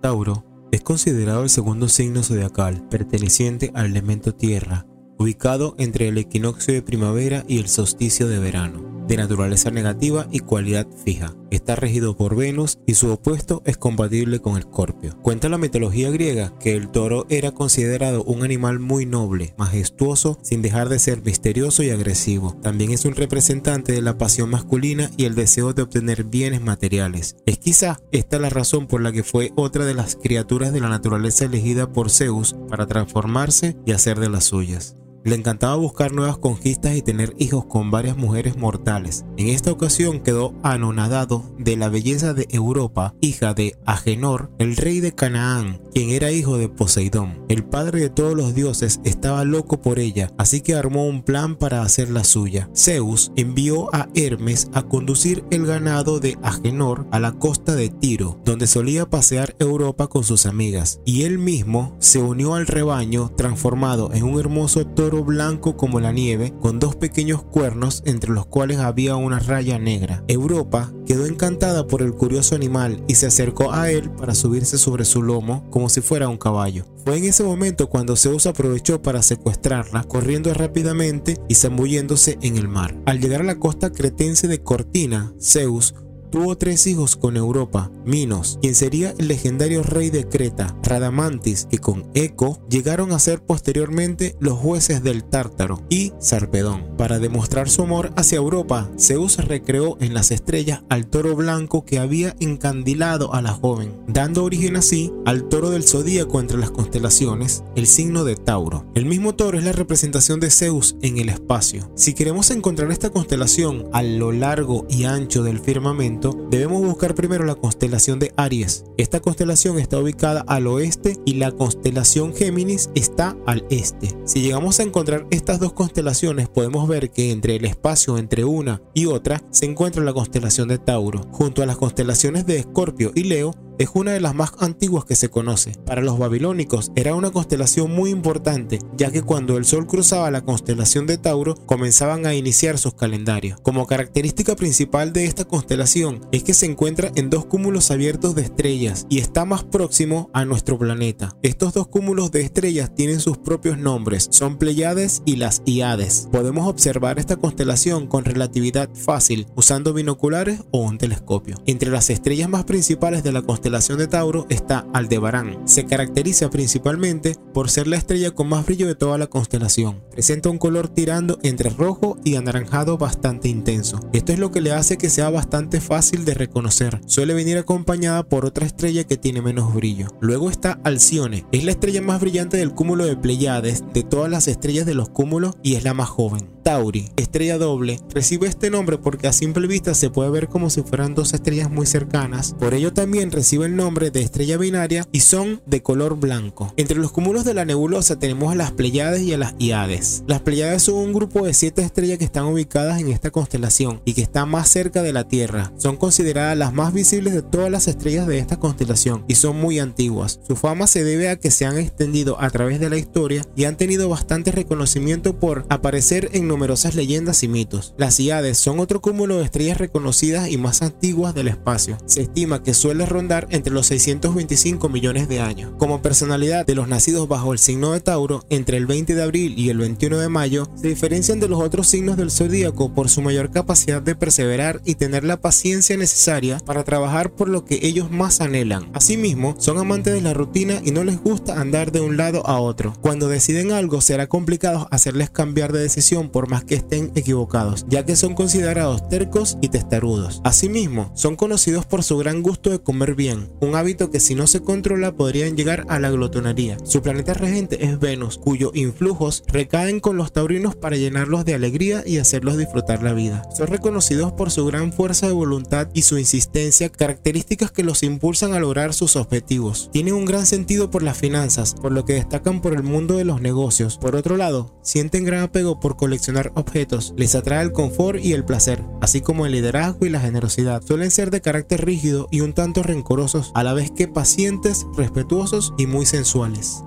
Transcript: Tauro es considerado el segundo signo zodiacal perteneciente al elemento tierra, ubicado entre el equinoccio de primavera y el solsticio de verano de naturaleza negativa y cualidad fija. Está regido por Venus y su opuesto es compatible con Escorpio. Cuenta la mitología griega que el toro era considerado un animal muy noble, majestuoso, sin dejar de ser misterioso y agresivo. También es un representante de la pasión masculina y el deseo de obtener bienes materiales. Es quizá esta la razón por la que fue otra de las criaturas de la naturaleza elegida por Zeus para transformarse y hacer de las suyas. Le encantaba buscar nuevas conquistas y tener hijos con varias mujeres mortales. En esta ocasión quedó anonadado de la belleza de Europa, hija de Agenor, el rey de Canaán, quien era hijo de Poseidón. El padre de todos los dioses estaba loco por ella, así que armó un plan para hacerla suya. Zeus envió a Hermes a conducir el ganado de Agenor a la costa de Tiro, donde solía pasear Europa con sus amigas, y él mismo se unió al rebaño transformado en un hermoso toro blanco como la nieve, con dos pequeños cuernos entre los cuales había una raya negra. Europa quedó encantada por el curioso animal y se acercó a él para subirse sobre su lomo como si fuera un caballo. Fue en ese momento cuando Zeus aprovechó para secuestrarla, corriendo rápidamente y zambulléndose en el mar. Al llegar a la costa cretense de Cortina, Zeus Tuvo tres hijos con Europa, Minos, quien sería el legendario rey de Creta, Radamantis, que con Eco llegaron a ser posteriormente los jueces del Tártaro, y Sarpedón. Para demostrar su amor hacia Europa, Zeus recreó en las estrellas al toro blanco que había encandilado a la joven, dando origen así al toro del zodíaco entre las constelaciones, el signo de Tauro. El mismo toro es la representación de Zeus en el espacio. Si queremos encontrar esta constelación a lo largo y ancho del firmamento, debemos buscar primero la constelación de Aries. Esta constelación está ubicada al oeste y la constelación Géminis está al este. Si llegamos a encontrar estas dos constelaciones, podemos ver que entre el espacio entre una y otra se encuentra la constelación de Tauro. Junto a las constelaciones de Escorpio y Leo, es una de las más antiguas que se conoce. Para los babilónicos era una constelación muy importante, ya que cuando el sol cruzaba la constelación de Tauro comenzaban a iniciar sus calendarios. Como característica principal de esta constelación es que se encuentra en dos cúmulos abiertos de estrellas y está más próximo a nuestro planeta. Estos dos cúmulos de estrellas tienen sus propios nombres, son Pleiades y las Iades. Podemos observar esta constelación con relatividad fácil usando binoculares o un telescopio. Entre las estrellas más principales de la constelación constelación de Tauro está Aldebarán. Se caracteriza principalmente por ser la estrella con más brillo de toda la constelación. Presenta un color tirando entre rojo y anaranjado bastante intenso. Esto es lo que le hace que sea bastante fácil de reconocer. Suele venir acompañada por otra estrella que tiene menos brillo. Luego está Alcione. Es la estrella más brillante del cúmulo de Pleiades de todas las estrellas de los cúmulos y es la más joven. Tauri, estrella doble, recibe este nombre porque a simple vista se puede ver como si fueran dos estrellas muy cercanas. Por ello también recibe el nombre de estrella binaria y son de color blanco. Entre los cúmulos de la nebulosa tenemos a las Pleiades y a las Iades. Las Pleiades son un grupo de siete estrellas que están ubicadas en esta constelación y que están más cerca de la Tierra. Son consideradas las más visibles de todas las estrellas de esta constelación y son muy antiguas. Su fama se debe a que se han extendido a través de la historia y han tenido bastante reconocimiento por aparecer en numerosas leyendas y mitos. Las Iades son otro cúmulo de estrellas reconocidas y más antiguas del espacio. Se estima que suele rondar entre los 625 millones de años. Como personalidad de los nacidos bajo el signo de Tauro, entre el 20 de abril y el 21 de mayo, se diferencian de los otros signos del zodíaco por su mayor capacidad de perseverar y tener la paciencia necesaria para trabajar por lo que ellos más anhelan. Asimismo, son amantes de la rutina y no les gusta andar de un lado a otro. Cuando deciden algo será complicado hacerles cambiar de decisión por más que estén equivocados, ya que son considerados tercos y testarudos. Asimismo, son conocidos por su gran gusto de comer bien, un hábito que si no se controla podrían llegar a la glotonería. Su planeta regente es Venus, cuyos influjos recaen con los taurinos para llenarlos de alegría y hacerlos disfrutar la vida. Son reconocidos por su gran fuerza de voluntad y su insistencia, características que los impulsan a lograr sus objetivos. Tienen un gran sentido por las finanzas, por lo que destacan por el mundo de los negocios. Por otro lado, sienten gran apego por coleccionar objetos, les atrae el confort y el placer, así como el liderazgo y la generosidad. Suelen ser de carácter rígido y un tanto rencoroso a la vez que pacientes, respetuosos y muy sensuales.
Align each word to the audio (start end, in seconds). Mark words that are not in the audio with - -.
Tauro 0.00 0.44
es 0.72 0.82
considerado 0.82 1.42
el 1.42 1.50
segundo 1.50 1.88
signo 1.88 2.22
zodiacal 2.22 2.86
perteneciente 2.88 3.70
al 3.74 3.86
elemento 3.86 4.34
tierra, 4.34 4.86
ubicado 5.18 5.74
entre 5.78 6.08
el 6.08 6.18
equinoccio 6.18 6.74
de 6.74 6.82
primavera 6.82 7.44
y 7.48 7.58
el 7.58 7.68
solsticio 7.68 8.28
de 8.28 8.38
verano 8.38 8.89
de 9.10 9.16
naturaleza 9.16 9.72
negativa 9.72 10.28
y 10.30 10.38
cualidad 10.38 10.86
fija. 11.04 11.34
Está 11.50 11.74
regido 11.74 12.16
por 12.16 12.36
Venus 12.36 12.78
y 12.86 12.94
su 12.94 13.10
opuesto 13.10 13.60
es 13.66 13.76
compatible 13.76 14.38
con 14.38 14.56
Escorpio. 14.56 15.20
Cuenta 15.20 15.48
la 15.48 15.58
mitología 15.58 16.10
griega 16.10 16.56
que 16.60 16.76
el 16.76 16.90
toro 16.90 17.26
era 17.28 17.50
considerado 17.50 18.22
un 18.22 18.44
animal 18.44 18.78
muy 18.78 19.06
noble, 19.06 19.52
majestuoso, 19.58 20.38
sin 20.42 20.62
dejar 20.62 20.88
de 20.88 21.00
ser 21.00 21.22
misterioso 21.24 21.82
y 21.82 21.90
agresivo. 21.90 22.56
También 22.62 22.92
es 22.92 23.04
un 23.04 23.16
representante 23.16 23.92
de 23.92 24.00
la 24.00 24.16
pasión 24.16 24.48
masculina 24.48 25.10
y 25.16 25.24
el 25.24 25.34
deseo 25.34 25.72
de 25.72 25.82
obtener 25.82 26.22
bienes 26.22 26.62
materiales. 26.62 27.34
Es 27.46 27.58
quizá 27.58 27.98
esta 28.12 28.38
la 28.38 28.48
razón 28.48 28.86
por 28.86 29.00
la 29.00 29.10
que 29.10 29.24
fue 29.24 29.52
otra 29.56 29.84
de 29.84 29.94
las 29.94 30.14
criaturas 30.14 30.72
de 30.72 30.80
la 30.80 30.88
naturaleza 30.88 31.46
elegida 31.46 31.92
por 31.92 32.10
Zeus 32.10 32.54
para 32.68 32.86
transformarse 32.86 33.76
y 33.84 33.90
hacer 33.90 34.20
de 34.20 34.30
las 34.30 34.44
suyas. 34.44 34.99
Le 35.22 35.34
encantaba 35.34 35.76
buscar 35.76 36.12
nuevas 36.12 36.38
conquistas 36.38 36.96
y 36.96 37.02
tener 37.02 37.34
hijos 37.38 37.66
con 37.66 37.90
varias 37.90 38.16
mujeres 38.16 38.56
mortales. 38.56 39.26
En 39.36 39.48
esta 39.48 39.70
ocasión 39.70 40.20
quedó 40.20 40.54
anonadado 40.62 41.44
de 41.58 41.76
la 41.76 41.90
belleza 41.90 42.32
de 42.32 42.46
Europa, 42.50 43.14
hija 43.20 43.52
de 43.52 43.76
Agenor, 43.84 44.50
el 44.58 44.76
rey 44.76 45.00
de 45.00 45.12
Canaán, 45.12 45.82
quien 45.92 46.08
era 46.08 46.32
hijo 46.32 46.56
de 46.56 46.70
Poseidón. 46.70 47.44
El 47.48 47.64
padre 47.64 48.00
de 48.00 48.08
todos 48.08 48.34
los 48.34 48.54
dioses 48.54 49.00
estaba 49.04 49.44
loco 49.44 49.82
por 49.82 49.98
ella, 49.98 50.32
así 50.38 50.62
que 50.62 50.74
armó 50.74 51.06
un 51.06 51.22
plan 51.22 51.56
para 51.56 51.82
hacerla 51.82 52.24
suya. 52.24 52.70
Zeus 52.74 53.30
envió 53.36 53.94
a 53.94 54.08
Hermes 54.14 54.70
a 54.72 54.84
conducir 54.84 55.44
el 55.50 55.66
ganado 55.66 56.18
de 56.20 56.38
Agenor 56.42 57.06
a 57.10 57.20
la 57.20 57.32
costa 57.32 57.74
de 57.74 57.90
Tiro, 57.90 58.40
donde 58.46 58.66
solía 58.66 59.10
pasear 59.10 59.54
Europa 59.58 60.06
con 60.06 60.24
sus 60.24 60.46
amigas, 60.46 61.00
y 61.04 61.24
él 61.24 61.38
mismo 61.38 61.94
se 61.98 62.20
unió 62.20 62.54
al 62.54 62.66
rebaño 62.66 63.30
transformado 63.36 64.10
en 64.14 64.24
un 64.24 64.40
hermoso 64.40 64.86
toro 64.86 65.09
blanco 65.18 65.76
como 65.76 66.00
la 66.00 66.12
nieve, 66.12 66.54
con 66.60 66.78
dos 66.78 66.96
pequeños 66.96 67.42
cuernos 67.42 68.02
entre 68.06 68.30
los 68.30 68.46
cuales 68.46 68.78
había 68.78 69.16
una 69.16 69.38
raya 69.38 69.78
negra. 69.78 70.24
Europa 70.28 70.92
quedó 71.06 71.26
encantada 71.26 71.86
por 71.86 72.02
el 72.02 72.14
curioso 72.14 72.54
animal 72.54 73.04
y 73.08 73.16
se 73.16 73.26
acercó 73.26 73.72
a 73.72 73.90
él 73.90 74.10
para 74.10 74.34
subirse 74.34 74.78
sobre 74.78 75.04
su 75.04 75.22
lomo 75.22 75.68
como 75.70 75.88
si 75.88 76.00
fuera 76.00 76.28
un 76.28 76.38
caballo. 76.38 76.86
Fue 77.04 77.16
en 77.16 77.24
ese 77.24 77.42
momento 77.42 77.88
cuando 77.88 78.16
Zeus 78.16 78.46
aprovechó 78.46 79.00
para 79.02 79.22
secuestrarla, 79.22 80.04
corriendo 80.04 80.52
rápidamente 80.54 81.38
y 81.48 81.54
zambulléndose 81.54 82.38
en 82.42 82.56
el 82.56 82.68
mar. 82.68 82.96
Al 83.06 83.20
llegar 83.20 83.40
a 83.40 83.44
la 83.44 83.58
costa 83.58 83.90
cretense 83.90 84.48
de 84.48 84.62
Cortina, 84.62 85.32
Zeus 85.40 85.94
Tuvo 86.30 86.56
tres 86.56 86.86
hijos 86.86 87.16
con 87.16 87.36
Europa, 87.36 87.90
Minos, 88.04 88.60
quien 88.62 88.76
sería 88.76 89.12
el 89.18 89.26
legendario 89.26 89.82
rey 89.82 90.10
de 90.10 90.28
Creta, 90.28 90.76
Radamantis, 90.80 91.66
que 91.68 91.78
con 91.78 92.08
Eco 92.14 92.60
llegaron 92.68 93.10
a 93.10 93.18
ser 93.18 93.42
posteriormente 93.42 94.36
los 94.38 94.56
jueces 94.56 95.02
del 95.02 95.24
Tártaro, 95.24 95.82
y 95.88 96.12
Sarpedón. 96.20 96.96
Para 96.96 97.18
demostrar 97.18 97.68
su 97.68 97.82
amor 97.82 98.12
hacia 98.14 98.36
Europa, 98.36 98.88
Zeus 98.96 99.38
recreó 99.38 99.96
en 100.00 100.14
las 100.14 100.30
estrellas 100.30 100.82
al 100.88 101.08
toro 101.08 101.34
blanco 101.34 101.84
que 101.84 101.98
había 101.98 102.36
encandilado 102.38 103.34
a 103.34 103.42
la 103.42 103.52
joven, 103.52 103.96
dando 104.06 104.44
origen 104.44 104.76
así 104.76 105.12
al 105.26 105.48
toro 105.48 105.70
del 105.70 105.82
zodíaco 105.82 106.38
entre 106.38 106.58
las 106.58 106.70
constelaciones, 106.70 107.64
el 107.74 107.88
signo 107.88 108.22
de 108.22 108.36
Tauro. 108.36 108.86
El 108.94 109.06
mismo 109.06 109.34
toro 109.34 109.58
es 109.58 109.64
la 109.64 109.72
representación 109.72 110.38
de 110.38 110.50
Zeus 110.50 110.94
en 111.02 111.18
el 111.18 111.28
espacio. 111.28 111.90
Si 111.96 112.14
queremos 112.14 112.52
encontrar 112.52 112.92
esta 112.92 113.10
constelación 113.10 113.88
a 113.92 114.04
lo 114.04 114.30
largo 114.30 114.86
y 114.88 115.04
ancho 115.04 115.42
del 115.42 115.58
firmamento, 115.58 116.19
debemos 116.50 116.82
buscar 116.82 117.14
primero 117.14 117.44
la 117.44 117.54
constelación 117.54 118.18
de 118.18 118.32
Aries. 118.36 118.84
Esta 118.98 119.20
constelación 119.20 119.78
está 119.78 119.98
ubicada 119.98 120.44
al 120.46 120.66
oeste 120.66 121.18
y 121.24 121.34
la 121.34 121.52
constelación 121.52 122.34
Géminis 122.34 122.90
está 122.94 123.36
al 123.46 123.64
este. 123.70 124.16
Si 124.24 124.40
llegamos 124.40 124.78
a 124.78 124.82
encontrar 124.82 125.26
estas 125.30 125.60
dos 125.60 125.72
constelaciones, 125.72 126.48
podemos 126.48 126.86
ver 126.88 127.10
que 127.10 127.30
entre 127.30 127.56
el 127.56 127.64
espacio 127.64 128.18
entre 128.18 128.44
una 128.44 128.82
y 128.94 129.06
otra 129.06 129.42
se 129.50 129.66
encuentra 129.66 130.04
la 130.04 130.12
constelación 130.12 130.68
de 130.68 130.78
Tauro. 130.78 131.26
Junto 131.30 131.62
a 131.62 131.66
las 131.66 131.76
constelaciones 131.76 132.46
de 132.46 132.58
Escorpio 132.58 133.12
y 133.14 133.24
Leo, 133.24 133.54
es 133.80 133.88
una 133.94 134.12
de 134.12 134.20
las 134.20 134.34
más 134.34 134.52
antiguas 134.58 135.06
que 135.06 135.16
se 135.16 135.30
conoce. 135.30 135.72
Para 135.86 136.02
los 136.02 136.18
babilónicos 136.18 136.92
era 136.96 137.14
una 137.14 137.30
constelación 137.30 137.90
muy 137.90 138.10
importante, 138.10 138.78
ya 138.94 139.10
que 139.10 139.22
cuando 139.22 139.56
el 139.56 139.64
sol 139.64 139.86
cruzaba 139.86 140.30
la 140.30 140.42
constelación 140.42 141.06
de 141.06 141.16
Tauro 141.16 141.54
comenzaban 141.64 142.26
a 142.26 142.34
iniciar 142.34 142.76
sus 142.76 142.92
calendarios. 142.92 143.58
Como 143.62 143.86
característica 143.86 144.54
principal 144.54 145.14
de 145.14 145.24
esta 145.24 145.46
constelación 145.46 146.20
es 146.30 146.42
que 146.42 146.52
se 146.52 146.66
encuentra 146.66 147.10
en 147.14 147.30
dos 147.30 147.46
cúmulos 147.46 147.90
abiertos 147.90 148.34
de 148.34 148.42
estrellas 148.42 149.06
y 149.08 149.18
está 149.18 149.46
más 149.46 149.64
próximo 149.64 150.28
a 150.34 150.44
nuestro 150.44 150.78
planeta. 150.78 151.34
Estos 151.42 151.72
dos 151.72 151.88
cúmulos 151.88 152.30
de 152.32 152.42
estrellas 152.42 152.94
tienen 152.94 153.18
sus 153.18 153.38
propios 153.38 153.78
nombres, 153.78 154.28
son 154.30 154.58
Pleiades 154.58 155.22
y 155.24 155.36
las 155.36 155.62
Iades. 155.64 156.28
Podemos 156.30 156.68
observar 156.68 157.18
esta 157.18 157.36
constelación 157.36 158.08
con 158.08 158.26
relatividad 158.26 158.90
fácil 158.92 159.46
usando 159.56 159.94
binoculares 159.94 160.60
o 160.70 160.82
un 160.82 160.98
telescopio. 160.98 161.56
Entre 161.64 161.90
las 161.90 162.10
estrellas 162.10 162.50
más 162.50 162.64
principales 162.64 163.22
de 163.22 163.32
la 163.32 163.40
constelación 163.40 163.69
constelación 163.70 163.98
de 163.98 164.08
Tauro 164.08 164.46
está 164.48 164.84
Aldebarán. 164.92 165.56
Se 165.64 165.86
caracteriza 165.86 166.50
principalmente 166.50 167.36
por 167.54 167.70
ser 167.70 167.86
la 167.86 167.98
estrella 167.98 168.32
con 168.32 168.48
más 168.48 168.66
brillo 168.66 168.88
de 168.88 168.96
toda 168.96 169.16
la 169.16 169.28
constelación. 169.28 170.02
Presenta 170.10 170.50
un 170.50 170.58
color 170.58 170.88
tirando 170.88 171.38
entre 171.44 171.70
rojo 171.70 172.18
y 172.24 172.34
anaranjado 172.34 172.98
bastante 172.98 173.48
intenso. 173.48 174.00
Esto 174.12 174.32
es 174.32 174.40
lo 174.40 174.50
que 174.50 174.60
le 174.60 174.72
hace 174.72 174.98
que 174.98 175.08
sea 175.08 175.30
bastante 175.30 175.80
fácil 175.80 176.24
de 176.24 176.34
reconocer. 176.34 177.00
Suele 177.06 177.32
venir 177.32 177.58
acompañada 177.58 178.24
por 178.24 178.44
otra 178.44 178.66
estrella 178.66 179.04
que 179.04 179.16
tiene 179.16 179.40
menos 179.40 179.72
brillo. 179.72 180.08
Luego 180.20 180.50
está 180.50 180.80
Alcione. 180.82 181.46
Es 181.52 181.62
la 181.62 181.70
estrella 181.70 182.02
más 182.02 182.20
brillante 182.20 182.56
del 182.56 182.74
cúmulo 182.74 183.06
de 183.06 183.16
Pleiades 183.16 183.84
de 183.94 184.02
todas 184.02 184.32
las 184.32 184.48
estrellas 184.48 184.84
de 184.84 184.94
los 184.94 185.10
cúmulos 185.10 185.54
y 185.62 185.76
es 185.76 185.84
la 185.84 185.94
más 185.94 186.08
joven. 186.08 186.50
Tauri, 186.62 187.08
estrella 187.16 187.58
doble, 187.58 188.00
recibe 188.12 188.48
este 188.48 188.70
nombre 188.70 188.98
porque 188.98 189.28
a 189.28 189.32
simple 189.32 189.66
vista 189.66 189.94
se 189.94 190.10
puede 190.10 190.30
ver 190.30 190.48
como 190.48 190.70
si 190.70 190.82
fueran 190.82 191.14
dos 191.14 191.32
estrellas 191.32 191.70
muy 191.70 191.86
cercanas. 191.86 192.54
Por 192.58 192.74
ello 192.74 192.92
también 192.92 193.30
recibe 193.30 193.66
el 193.66 193.76
nombre 193.76 194.10
de 194.10 194.20
estrella 194.20 194.56
binaria 194.56 195.06
y 195.12 195.20
son 195.20 195.62
de 195.66 195.82
color 195.82 196.18
blanco. 196.18 196.72
Entre 196.76 196.98
los 196.98 197.12
cúmulos 197.12 197.44
de 197.44 197.54
la 197.54 197.64
nebulosa 197.64 198.18
tenemos 198.18 198.52
a 198.52 198.56
las 198.56 198.72
Pleiades 198.72 199.22
y 199.22 199.32
a 199.32 199.38
las 199.38 199.54
Iades. 199.58 200.24
Las 200.26 200.40
Pleiades 200.40 200.82
son 200.82 200.96
un 200.96 201.12
grupo 201.12 201.46
de 201.46 201.54
siete 201.54 201.82
estrellas 201.82 202.18
que 202.18 202.24
están 202.24 202.44
ubicadas 202.44 203.00
en 203.00 203.08
esta 203.08 203.30
constelación 203.30 204.02
y 204.04 204.14
que 204.14 204.22
están 204.22 204.48
más 204.48 204.68
cerca 204.68 205.02
de 205.02 205.12
la 205.12 205.28
Tierra. 205.28 205.72
Son 205.76 205.96
consideradas 205.96 206.56
las 206.56 206.72
más 206.72 206.92
visibles 206.92 207.34
de 207.34 207.42
todas 207.42 207.70
las 207.70 207.88
estrellas 207.88 208.26
de 208.26 208.38
esta 208.38 208.58
constelación 208.58 209.24
y 209.28 209.36
son 209.36 209.56
muy 209.56 209.78
antiguas. 209.78 210.40
Su 210.46 210.56
fama 210.56 210.86
se 210.86 211.04
debe 211.04 211.28
a 211.28 211.36
que 211.36 211.50
se 211.50 211.66
han 211.66 211.78
extendido 211.78 212.40
a 212.40 212.50
través 212.50 212.80
de 212.80 212.90
la 212.90 212.98
historia 212.98 213.46
y 213.56 213.64
han 213.64 213.76
tenido 213.76 214.08
bastante 214.08 214.52
reconocimiento 214.52 215.38
por 215.38 215.64
aparecer 215.68 216.30
en 216.32 216.49
numerosas 216.50 216.94
leyendas 216.94 217.42
y 217.42 217.48
mitos. 217.48 217.94
Las 217.96 218.20
Iades 218.20 218.58
son 218.58 218.80
otro 218.80 219.00
cúmulo 219.00 219.38
de 219.38 219.44
estrellas 219.44 219.78
reconocidas 219.78 220.50
y 220.50 220.58
más 220.58 220.82
antiguas 220.82 221.34
del 221.34 221.48
espacio. 221.48 221.96
Se 222.06 222.22
estima 222.22 222.62
que 222.62 222.74
suele 222.74 223.06
rondar 223.06 223.46
entre 223.50 223.72
los 223.72 223.86
625 223.86 224.88
millones 224.88 225.28
de 225.28 225.40
años. 225.40 225.72
Como 225.78 226.02
personalidad 226.02 226.66
de 226.66 226.74
los 226.74 226.88
nacidos 226.88 227.28
bajo 227.28 227.52
el 227.52 227.58
signo 227.58 227.92
de 227.92 228.00
Tauro, 228.00 228.44
entre 228.50 228.76
el 228.76 228.86
20 228.86 229.14
de 229.14 229.22
abril 229.22 229.58
y 229.58 229.70
el 229.70 229.78
21 229.78 230.18
de 230.18 230.28
mayo, 230.28 230.66
se 230.74 230.88
diferencian 230.88 231.40
de 231.40 231.48
los 231.48 231.62
otros 231.62 231.86
signos 231.86 232.16
del 232.16 232.30
zodíaco 232.30 232.92
por 232.92 233.08
su 233.08 233.22
mayor 233.22 233.50
capacidad 233.50 234.02
de 234.02 234.16
perseverar 234.16 234.82
y 234.84 234.96
tener 234.96 235.24
la 235.24 235.40
paciencia 235.40 235.96
necesaria 235.96 236.58
para 236.66 236.84
trabajar 236.84 237.30
por 237.32 237.48
lo 237.48 237.64
que 237.64 237.78
ellos 237.82 238.10
más 238.10 238.40
anhelan. 238.40 238.90
Asimismo, 238.92 239.54
son 239.58 239.78
amantes 239.78 240.14
de 240.14 240.20
la 240.20 240.34
rutina 240.34 240.80
y 240.84 240.90
no 240.90 241.04
les 241.04 241.20
gusta 241.20 241.60
andar 241.60 241.92
de 241.92 242.00
un 242.00 242.16
lado 242.16 242.46
a 242.46 242.60
otro. 242.60 242.92
Cuando 243.00 243.28
deciden 243.28 243.72
algo 243.72 244.00
será 244.00 244.26
complicado 244.28 244.88
hacerles 244.90 245.30
cambiar 245.30 245.72
de 245.72 245.80
decisión 245.80 246.28
por 246.28 246.39
más 246.48 246.64
que 246.64 246.76
estén 246.76 247.12
equivocados, 247.14 247.86
ya 247.88 248.04
que 248.04 248.16
son 248.16 248.34
considerados 248.34 249.08
tercos 249.08 249.58
y 249.60 249.68
testarudos. 249.68 250.40
Asimismo, 250.44 251.10
son 251.14 251.36
conocidos 251.36 251.86
por 251.86 252.02
su 252.02 252.16
gran 252.18 252.42
gusto 252.42 252.70
de 252.70 252.80
comer 252.80 253.14
bien, 253.14 253.50
un 253.60 253.74
hábito 253.74 254.10
que 254.10 254.20
si 254.20 254.34
no 254.34 254.46
se 254.46 254.60
controla 254.60 255.12
podrían 255.12 255.56
llegar 255.56 255.84
a 255.88 255.98
la 255.98 256.10
glotonería. 256.10 256.78
Su 256.84 257.02
planeta 257.02 257.34
regente 257.34 257.84
es 257.84 257.98
Venus, 257.98 258.38
cuyos 258.38 258.72
influjos 258.74 259.42
recaen 259.48 260.00
con 260.00 260.16
los 260.16 260.32
taurinos 260.32 260.76
para 260.76 260.96
llenarlos 260.96 261.44
de 261.44 261.54
alegría 261.54 262.02
y 262.06 262.18
hacerlos 262.18 262.56
disfrutar 262.56 263.02
la 263.02 263.12
vida. 263.12 263.42
Son 263.56 263.66
reconocidos 263.66 264.32
por 264.32 264.50
su 264.50 264.64
gran 264.66 264.92
fuerza 264.92 265.26
de 265.26 265.32
voluntad 265.32 265.88
y 265.94 266.02
su 266.02 266.18
insistencia, 266.18 266.90
características 266.90 267.70
que 267.70 267.84
los 267.84 268.02
impulsan 268.02 268.52
a 268.52 268.60
lograr 268.60 268.94
sus 268.94 269.16
objetivos. 269.16 269.90
Tienen 269.92 270.14
un 270.14 270.24
gran 270.24 270.46
sentido 270.46 270.90
por 270.90 271.02
las 271.02 271.18
finanzas, 271.18 271.74
por 271.74 271.92
lo 271.92 272.04
que 272.04 272.14
destacan 272.14 272.60
por 272.60 272.72
el 272.72 272.82
mundo 272.82 273.16
de 273.16 273.24
los 273.24 273.40
negocios. 273.40 273.98
Por 273.98 274.16
otro 274.16 274.36
lado, 274.36 274.78
sienten 274.82 275.24
gran 275.24 275.42
apego 275.42 275.80
por 275.80 275.96
coleccionar 275.96 276.29
objetos, 276.54 277.14
les 277.16 277.34
atrae 277.34 277.62
el 277.62 277.72
confort 277.72 278.18
y 278.22 278.32
el 278.32 278.44
placer, 278.44 278.82
así 279.00 279.20
como 279.20 279.46
el 279.46 279.52
liderazgo 279.52 280.06
y 280.06 280.10
la 280.10 280.20
generosidad. 280.20 280.82
Suelen 280.82 281.10
ser 281.10 281.30
de 281.30 281.40
carácter 281.40 281.84
rígido 281.84 282.28
y 282.30 282.40
un 282.40 282.52
tanto 282.52 282.82
rencoroso 282.82 283.50
a 283.54 283.64
la 283.64 283.74
vez 283.74 283.90
que 283.90 284.08
pacientes, 284.08 284.86
respetuosos 284.96 285.74
y 285.78 285.86
muy 285.86 286.06
sensuales. 286.06 286.84